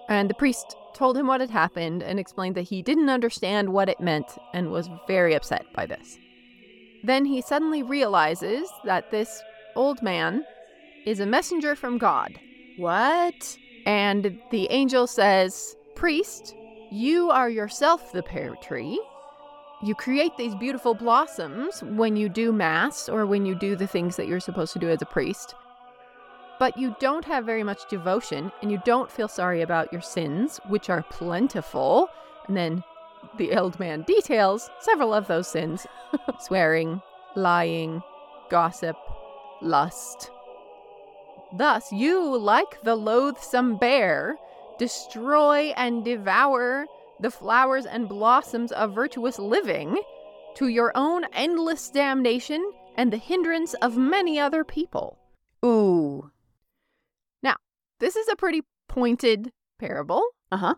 [0.09, 3.89] and the priest told him what had happened and explained that he didn't understand what
[3.89, 6.19] it meant and was very upset by this.
[7.05, 9.43] Then he suddenly realizes that this
[9.77, 10.45] old man
[11.07, 12.39] is a messenger from God.
[12.77, 13.57] What?
[13.87, 16.55] And the angel says, Priest,
[16.91, 19.01] you are yourself the pear tree,
[19.81, 24.17] you create these beautiful blossoms when you do Mass or when you do the things
[24.17, 25.55] that you're supposed to do as a priest.
[26.59, 30.61] But you don't have very much devotion and you don't feel sorry about your sins,
[30.69, 32.09] which are plentiful.
[32.47, 32.83] And then
[33.37, 35.87] the old man details several of those sins
[36.41, 37.01] swearing,
[37.37, 38.03] lying,
[38.51, 38.97] gossip,
[39.63, 40.31] lust.
[41.57, 44.37] Thus, you, like the loathsome bear,
[44.79, 46.87] destroy and devour
[47.21, 50.01] the flowers and blossoms of virtuous living
[50.55, 55.19] to your own endless damnation and the hindrance of many other people.
[55.65, 56.31] Ooh.
[58.01, 60.75] This is a pretty pointed parable, Uh huh.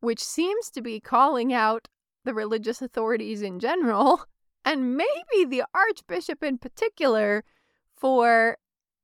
[0.00, 1.88] which seems to be calling out
[2.24, 4.24] the religious authorities in general,
[4.64, 7.44] and maybe the archbishop in particular,
[7.96, 8.58] for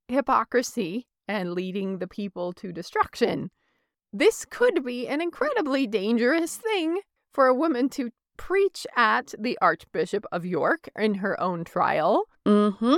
[0.07, 3.49] hypocrisy and leading the people to destruction.
[4.13, 7.01] This could be an incredibly dangerous thing
[7.33, 12.77] for a woman to preach at the Archbishop of York in her own trial, Mm
[12.77, 12.95] hmm.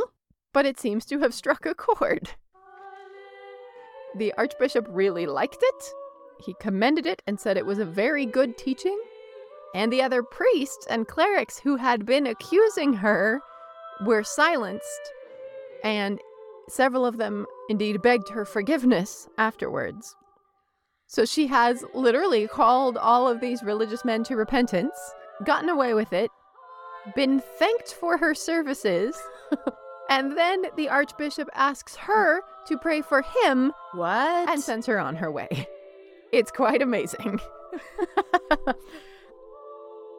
[0.53, 2.31] but it seems to have struck a chord.
[4.17, 5.93] The Archbishop really liked it.
[6.43, 8.99] He commended it and said it was a very good teaching.
[9.75, 13.41] And the other priests and clerics who had been accusing her
[14.05, 15.11] were silenced,
[15.83, 16.19] and
[16.69, 20.15] several of them indeed begged her forgiveness afterwards.
[21.07, 24.97] So she has literally called all of these religious men to repentance,
[25.45, 26.31] gotten away with it,
[27.15, 29.17] been thanked for her services,
[30.09, 34.49] and then the Archbishop asks her to pray for him What?
[34.49, 35.67] and sends her on her way.
[36.33, 37.39] It's quite amazing.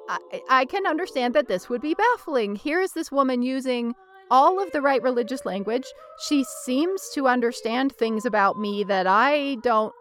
[0.08, 0.18] I,
[0.48, 2.56] I can understand that this would be baffling.
[2.56, 3.94] Here is this woman using
[4.30, 5.84] all of the right religious language.
[6.26, 9.92] She seems to understand things about me that I don't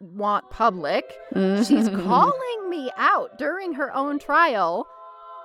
[0.00, 1.04] want public.
[1.34, 4.86] She's calling me out during her own trial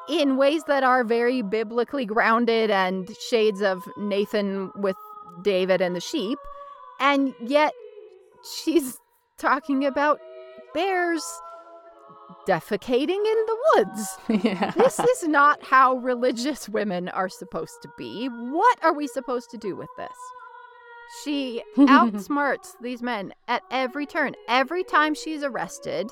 [0.10, 4.96] in ways that are very biblically grounded and shades of Nathan with
[5.44, 6.40] David and the sheep.
[7.00, 7.74] And yet
[8.64, 8.98] she's
[9.38, 10.20] talking about
[10.74, 11.24] bears
[12.48, 14.18] defecating in the woods.
[14.46, 14.72] yeah.
[14.72, 18.28] This is not how religious women are supposed to be.
[18.28, 20.10] What are we supposed to do with this?
[21.24, 24.36] She outsmarts these men at every turn.
[24.48, 26.10] Every time she's arrested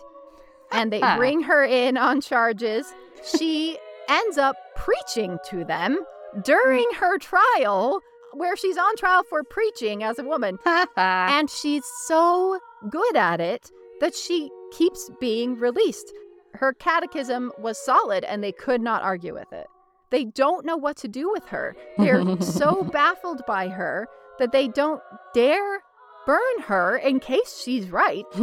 [0.72, 1.18] and they ah.
[1.18, 2.94] bring her in on charges,
[3.24, 6.00] she ends up preaching to them
[6.36, 6.44] mm.
[6.44, 8.02] during her trial,
[8.34, 10.58] where she's on trial for preaching as a woman.
[10.98, 12.60] And she's so
[12.90, 16.14] good at it that she keeps being released.
[16.54, 19.68] Her catechism was solid and they could not argue with it.
[20.10, 21.76] They don't know what to do with her.
[21.98, 24.08] They're so baffled by her
[24.40, 25.02] that they don't
[25.34, 25.84] dare
[26.26, 28.26] burn her in case she's right.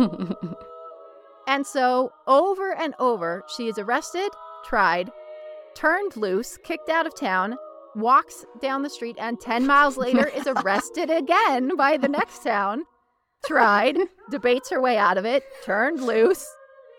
[1.46, 4.30] And so, over and over, she is arrested,
[4.64, 5.10] tried,
[5.74, 7.56] turned loose, kicked out of town,
[7.94, 12.84] walks down the street, and 10 miles later is arrested again by the next town,
[13.46, 13.96] tried,
[14.30, 16.46] debates her way out of it, turned loose,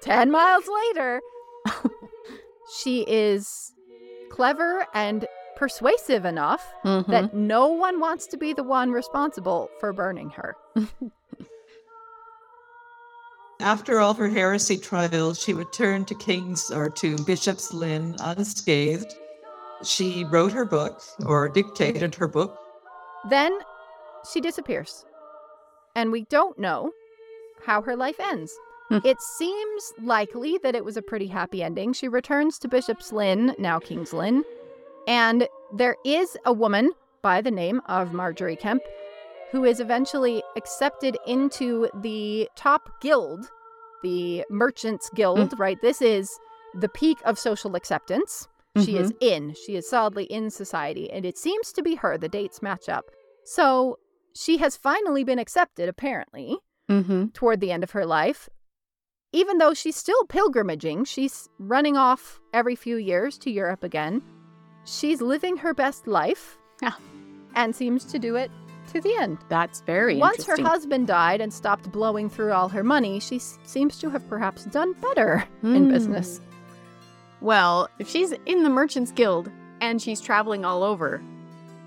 [0.02, 0.64] 10 miles
[0.96, 1.22] later.
[2.82, 3.74] she is
[4.32, 5.26] clever and
[5.56, 7.08] persuasive enough Mhm.
[7.08, 10.56] that no one wants to be the one responsible for burning her.
[13.60, 19.16] After all her heresy trials, she returned to King's or to Bishop's Lynn unscathed.
[19.84, 22.58] She wrote her book or dictated her book.
[23.30, 23.58] Then
[24.32, 25.06] she disappears.
[25.96, 26.92] And we don't know
[27.66, 28.56] how her life ends.
[28.90, 29.00] Hmm.
[29.04, 31.92] it seems likely that it was a pretty happy ending.
[31.92, 34.46] She returns to Bishop's Lynn, now King's Lynn,
[35.08, 36.92] and there is a woman
[37.22, 38.86] by the name of Margery Kempe
[39.52, 43.50] who is eventually accepted into the top guild,
[44.04, 45.82] the Merchants Guild, right?
[45.82, 46.30] This is
[46.76, 48.48] the peak of social acceptance.
[48.84, 52.16] She is in, she is solidly in society, and it seems to be her.
[52.16, 53.06] The dates match up.
[53.44, 53.98] So
[54.36, 57.34] she has finally been accepted, apparently, Mhm.
[57.34, 58.50] toward the end of her life.
[59.34, 64.22] Even though she's still pilgrimaging, she's running off every few years to Europe again.
[64.86, 66.94] She's living her best life Yeah.
[67.56, 68.52] and seems to do it
[68.88, 69.38] to the end.
[69.50, 73.58] That's very Once her husband died and stopped blowing through all her money, she s-
[73.64, 75.90] seems to have perhaps done better in Hmm.
[75.92, 76.42] business.
[77.42, 81.22] Well, if she's in the Merchants Guild and she's traveling all over,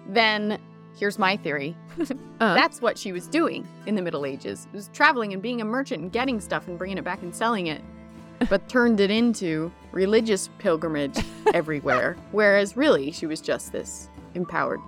[0.09, 0.59] then
[0.99, 1.77] here's my theory.
[2.41, 2.55] Uh.
[2.55, 4.67] That's what she was doing in the Middle Ages.
[4.73, 7.35] It Was traveling and being a merchant and getting stuff and bringing it back and
[7.35, 7.83] selling it.
[8.49, 11.19] But turned it into religious pilgrimage
[11.53, 12.17] everywhere.
[12.33, 14.81] Whereas really she was just this empowered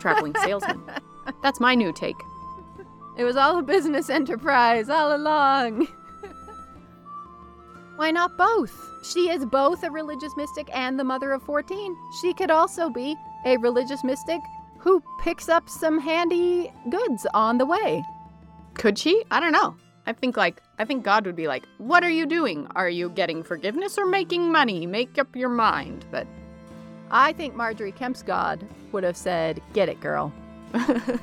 [0.00, 0.82] traveling salesman.
[1.42, 2.20] That's my new take.
[3.16, 5.88] It was all a business enterprise all along.
[7.96, 8.88] Why not both?
[9.02, 11.96] She is both a religious mystic and the mother of 14.
[12.20, 14.40] She could also be a religious mystic
[14.78, 18.04] who picks up some handy goods on the way.
[18.74, 19.24] Could she?
[19.30, 19.76] I don't know.
[20.06, 22.66] I think like I think God would be like, "What are you doing?
[22.76, 24.86] Are you getting forgiveness or making money?
[24.86, 26.26] Make up your mind." But
[27.10, 30.32] I think Margery Kempe's God would have said, Get it, girl.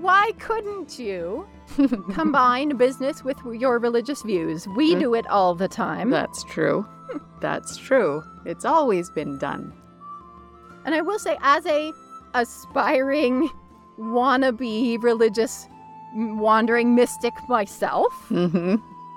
[0.00, 1.46] Why couldn't you
[2.12, 4.66] combine business with your religious views?
[4.68, 5.00] We Mm.
[5.00, 6.10] do it all the time.
[6.10, 6.86] That's true.
[7.40, 8.22] That's true.
[8.44, 9.72] It's always been done.
[10.84, 11.92] And I will say, as a
[12.34, 13.50] aspiring
[13.98, 15.66] wannabe religious
[16.14, 18.76] wandering mystic myself, Mm-hmm.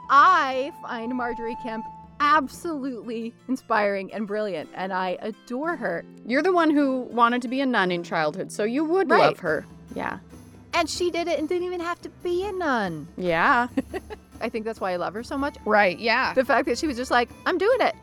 [0.10, 1.86] I find Margery Kempe
[2.22, 6.05] absolutely inspiring and brilliant, and I adore her.
[6.26, 9.19] You're the one who wanted to be a nun in childhood, so you would Right.
[9.19, 9.65] love her.
[9.95, 10.19] Yeah.
[10.74, 13.07] And she did it and didn't even have to be a nun.
[13.17, 13.67] Yeah.
[14.41, 15.57] I think that's why I love her so much.
[15.65, 15.99] right.
[15.99, 16.34] Yeah.
[16.34, 17.95] The fact that she was just like, I'm doing it.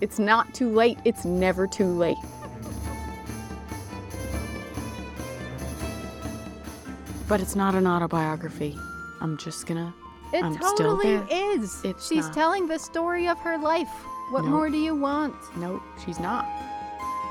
[0.00, 0.98] It's not too late.
[1.04, 2.16] It's never too late.
[7.28, 8.76] But it's not an autobiography.
[9.20, 9.92] I'm just gonna.
[10.32, 11.26] It I'm still totally there.
[11.30, 11.84] is.
[11.84, 12.34] It's She's not.
[12.34, 13.88] telling the story of her life.
[14.30, 14.50] What Nope.
[14.52, 15.34] more do you want?
[15.56, 16.44] No, she's not.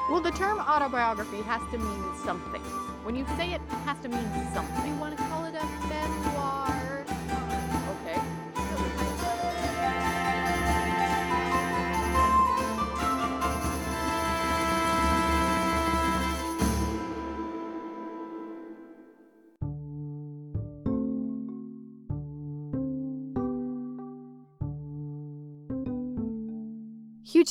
[0.10, 2.62] Well, the term autobiography has to mean something.
[3.04, 4.94] When you say it, it has to mean something.
[4.94, 6.35] You want to call it a memoir?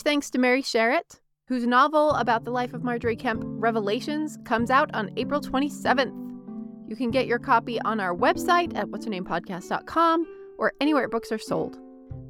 [0.05, 4.95] Thanks to Mary Sharratt, whose novel about the life of Margery Kempe, Revelations, comes out
[4.95, 6.13] on April 27th.
[6.87, 10.27] You can get your copy on our website at what'shernamepodcast.com
[10.59, 11.79] or anywhere books are sold.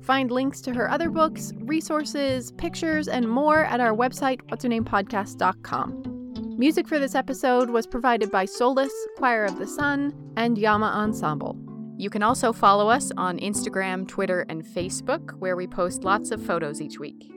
[0.03, 6.55] Find links to her other books, resources, pictures, and more at our website, what'shernamepodcast.com.
[6.57, 11.59] Music for this episode was provided by Solis, Choir of the Sun, and Yanma Ensemble.
[11.99, 16.41] You can also follow us on Instagram, Twitter, and Facebook, where we post lots of
[16.41, 17.35] photos each week.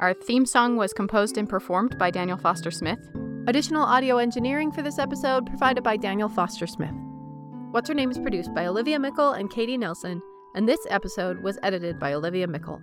[0.00, 2.98] Our theme song was composed and performed by Daniel Foster Smith.
[3.46, 6.94] Additional audio engineering for this episode provided by Daniel Foster Smith.
[7.70, 10.20] What's Her Name is produced by Olivia Meikle and Katie Nelson,
[10.56, 12.82] and this episode was edited by Olivia Meikle.